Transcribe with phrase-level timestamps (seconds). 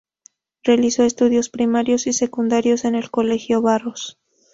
[0.63, 4.17] Realizó estudios primarios y secundarios en el Colegio Barros.